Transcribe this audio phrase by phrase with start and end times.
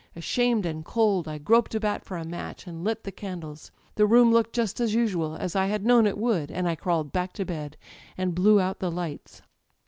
[0.15, 3.69] Ashamed and cold, I groped about for a match and lit the candles.
[3.93, 6.73] The room looked just as usual â€" as I had known it would; and I
[6.73, 7.77] crawled back to bed,
[8.17, 9.43] and blew out the lights.